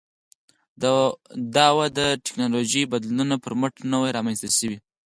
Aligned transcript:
دا 1.55 1.67
وده 1.77 1.87
د 2.15 2.19
ټکنالوژیکي 2.25 2.89
بدلونونو 2.93 3.35
پر 3.43 3.53
مټ 3.59 3.73
نه 3.91 3.97
وه 4.01 4.09
رامنځته 4.17 4.49
شوې 4.57 4.77